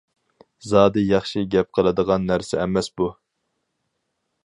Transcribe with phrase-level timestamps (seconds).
[0.69, 3.15] زادى ياخشى گەپ قىلىدىغان نەرسە ئەمەس بۇ!